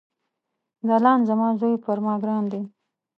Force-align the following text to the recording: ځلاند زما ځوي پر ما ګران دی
ځلاند 0.87 1.23
زما 1.29 1.49
ځوي 1.59 1.75
پر 1.83 1.97
ما 2.05 2.13
ګران 2.21 2.43
دی 2.51 2.61